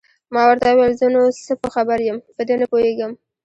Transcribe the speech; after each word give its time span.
ما 0.33 0.41
ورته 0.49 0.67
وویل: 0.71 0.93
زه 0.99 1.05
نو 1.13 1.21
څه 1.45 1.53
په 1.61 1.67
خبر 1.75 1.97
یم، 2.07 2.17
په 2.35 2.41
دې 2.47 2.55
نه 2.61 2.65
پوهېږم. 2.71 3.11